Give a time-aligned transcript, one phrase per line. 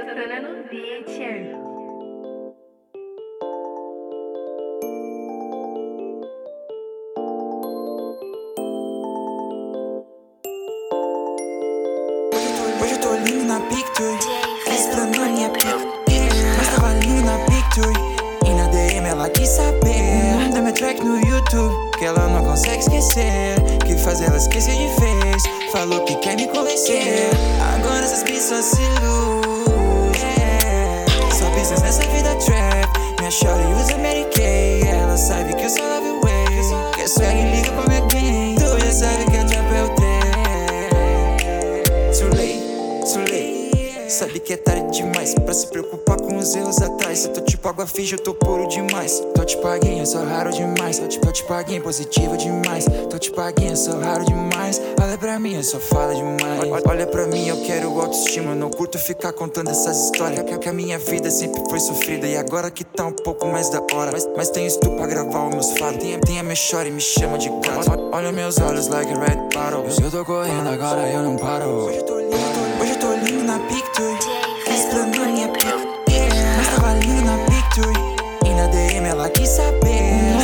[0.00, 1.10] Tocando no beat.
[12.80, 14.16] Hoje eu tô lindo na picture.
[14.64, 15.50] Fiz pra mim é
[16.56, 17.92] Mas tava lindo na picture.
[18.46, 20.50] E na DM ela quis saber.
[20.50, 23.56] Da minha track no YouTube Que ela não consegue esquecer.
[23.86, 25.42] Que faz ela esquecer de vez.
[25.72, 27.28] Falou que quer me convencer.
[27.74, 29.49] Agora essas pistas se é.
[39.00, 39.49] Gang Tu já
[44.10, 47.24] Sabe que é tarde demais pra se preocupar com os erros atrás.
[47.24, 49.22] Eu tô tipo água fija, eu tô puro demais.
[49.36, 50.98] Tô tipo aguinha, sou raro demais.
[50.98, 52.86] Tô tipo, tipo aguinha, positivo demais.
[53.08, 54.80] Tô tipo aguinha, sou raro demais.
[55.00, 56.60] Olha pra mim, eu só falo demais.
[56.84, 58.50] Olha, pra mim, eu quero autoestima.
[58.50, 60.42] Eu não curto ficar contando essas histórias.
[60.42, 62.26] Que, que a minha vida sempre foi sofrida.
[62.26, 64.10] E agora que tá um pouco mais da hora.
[64.10, 66.02] Mas, mas tenho estu pra gravar os meus fatos.
[66.02, 67.88] Tem, tem a minha chora e me chama de gato.
[67.88, 69.84] Olha, olha meus olhos like a red bottle.
[70.02, 72.19] Eu tô correndo agora, eu não paro.
[73.22, 74.16] Lindo, na picture.
[74.64, 77.92] Fiz pra mim é Mas tava lindo na picture.
[78.46, 80.00] E na DM ela quis saber.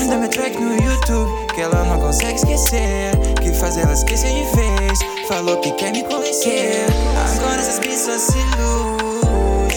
[0.09, 1.47] Da minha track no YouTube.
[1.55, 3.13] Que ela não consegue esquecer.
[3.43, 4.99] Que faz ela esquecer de vez.
[5.27, 6.87] Falou que quer me convencer.
[7.37, 8.39] Agora essas pistas se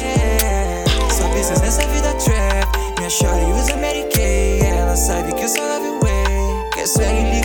[0.03, 0.83] é.
[1.13, 2.67] Só business nessa vida trap.
[2.97, 4.59] Minha shorty usa Mary Kay.
[4.59, 6.69] Ela sabe que eu só love way.
[6.73, 7.38] Quer swag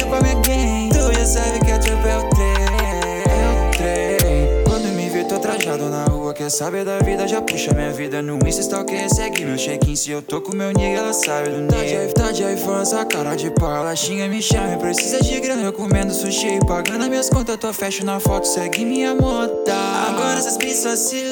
[5.75, 6.33] trajado na rua.
[6.33, 8.63] Quer saber da vida, já puxa minha vida no Insta.
[8.63, 9.97] Stalker, segue meu check-in.
[9.97, 13.05] Se eu tô com meu nigga, ela sabe do Tá de, tá de iPhone, essa
[13.05, 13.75] cara de pau.
[13.75, 14.77] Ela xinga, me chama.
[14.77, 17.57] Precisa de grana, eu comendo sushi e pagando minhas contas.
[17.57, 19.75] Tô fecho na foto, segue minha moda.
[20.09, 21.25] Agora essas pistas se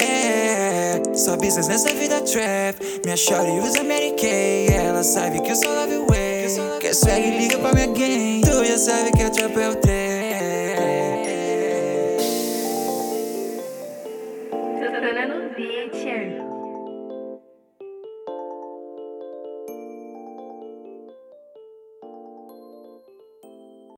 [0.00, 1.02] é.
[1.14, 2.76] Só business nessa vida trap.
[3.04, 4.68] Minha shorty usa Mary Kay.
[4.68, 6.46] Ela sabe que eu só love way.
[6.80, 8.40] Quer swag, liga pra minha gang.
[8.42, 9.95] Tu já sabe que a trap é o trap.
[15.56, 16.55] 别气。